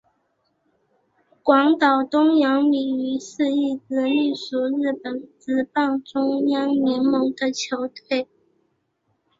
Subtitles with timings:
[1.43, 8.27] 广岛东洋鲤鱼是一支隶属日本职棒中央联盟的球队。